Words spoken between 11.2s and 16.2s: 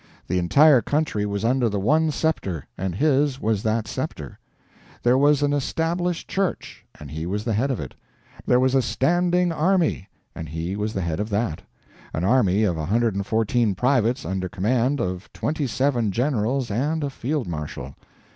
that; an Army of 114 privates under command of 27